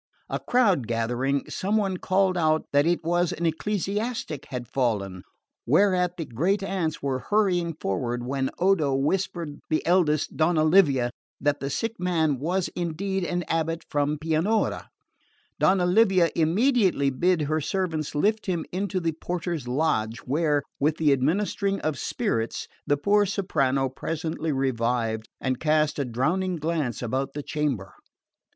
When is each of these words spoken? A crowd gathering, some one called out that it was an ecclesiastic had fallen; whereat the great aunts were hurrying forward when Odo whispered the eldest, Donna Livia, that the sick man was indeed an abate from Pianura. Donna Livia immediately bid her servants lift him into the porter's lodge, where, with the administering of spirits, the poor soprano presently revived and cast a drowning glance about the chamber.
A 0.29 0.39
crowd 0.39 0.87
gathering, 0.87 1.47
some 1.47 1.77
one 1.77 1.97
called 1.97 2.35
out 2.35 2.65
that 2.73 2.87
it 2.87 3.03
was 3.03 3.31
an 3.31 3.45
ecclesiastic 3.45 4.47
had 4.47 4.67
fallen; 4.67 5.21
whereat 5.67 6.17
the 6.17 6.25
great 6.25 6.63
aunts 6.63 7.03
were 7.03 7.19
hurrying 7.29 7.75
forward 7.79 8.25
when 8.25 8.49
Odo 8.57 8.95
whispered 8.95 9.59
the 9.69 9.85
eldest, 9.85 10.35
Donna 10.35 10.63
Livia, 10.63 11.11
that 11.39 11.59
the 11.59 11.69
sick 11.69 11.99
man 11.99 12.39
was 12.39 12.67
indeed 12.69 13.23
an 13.23 13.43
abate 13.47 13.85
from 13.91 14.17
Pianura. 14.17 14.89
Donna 15.59 15.85
Livia 15.85 16.31
immediately 16.35 17.11
bid 17.11 17.43
her 17.43 17.61
servants 17.61 18.15
lift 18.15 18.47
him 18.47 18.65
into 18.71 18.99
the 18.99 19.11
porter's 19.11 19.67
lodge, 19.67 20.17
where, 20.25 20.63
with 20.79 20.97
the 20.97 21.11
administering 21.13 21.79
of 21.81 21.99
spirits, 21.99 22.67
the 22.87 22.97
poor 22.97 23.27
soprano 23.27 23.87
presently 23.87 24.51
revived 24.51 25.29
and 25.39 25.59
cast 25.59 25.99
a 25.99 26.05
drowning 26.05 26.55
glance 26.55 27.03
about 27.03 27.33
the 27.35 27.43
chamber. 27.43 27.93